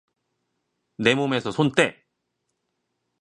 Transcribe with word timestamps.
내 0.97 1.13
몸에서 1.13 1.51
손 1.51 1.73
떼! 1.75 2.03